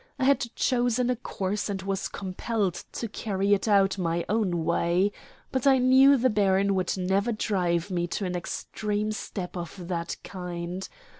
[0.17, 5.11] I had chosen a course and was compelled to carry it out my own way.
[5.51, 10.15] But I knew the baron would never drive me to an extreme step of that
[10.23, 10.89] kind.